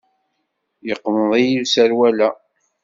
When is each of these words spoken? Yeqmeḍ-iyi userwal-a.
Yeqmeḍ-iyi 0.87 1.61
userwal-a. 1.63 2.29